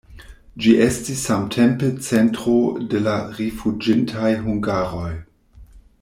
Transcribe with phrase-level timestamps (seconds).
[0.63, 2.55] Ĝi estis samtempe centro
[2.93, 5.11] de la rifuĝintaj hungaroj.